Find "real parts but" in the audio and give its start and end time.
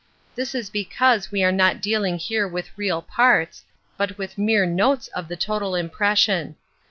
2.75-4.17